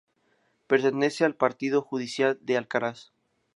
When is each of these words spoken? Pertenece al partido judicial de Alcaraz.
Pertenece 0.65 1.25
al 1.25 1.35
partido 1.35 1.83
judicial 1.83 2.39
de 2.41 2.57
Alcaraz. 2.57 3.11